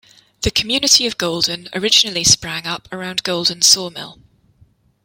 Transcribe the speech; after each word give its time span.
The 0.41 0.49
community 0.49 1.05
of 1.05 1.19
Golden 1.19 1.69
originally 1.75 2.23
sprang 2.23 2.65
up 2.65 2.87
around 2.91 3.21
Golden 3.21 3.61
Sawmill. 3.61 4.17